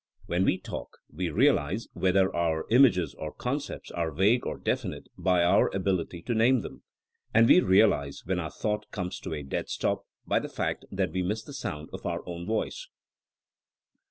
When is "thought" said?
8.49-8.89